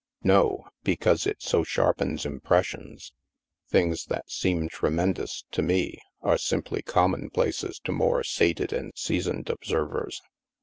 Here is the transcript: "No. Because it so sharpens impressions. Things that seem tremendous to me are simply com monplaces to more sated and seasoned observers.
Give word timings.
"No. 0.23 0.65
Because 0.83 1.27
it 1.27 1.43
so 1.43 1.63
sharpens 1.63 2.25
impressions. 2.25 3.13
Things 3.69 4.05
that 4.05 4.31
seem 4.31 4.67
tremendous 4.67 5.45
to 5.51 5.61
me 5.61 5.99
are 6.23 6.39
simply 6.39 6.81
com 6.81 7.13
monplaces 7.13 7.79
to 7.83 7.91
more 7.91 8.23
sated 8.23 8.73
and 8.73 8.93
seasoned 8.95 9.47
observers. 9.51 10.19